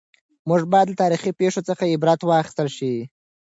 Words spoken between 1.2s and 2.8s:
پېښو څخه عبرت واخیستل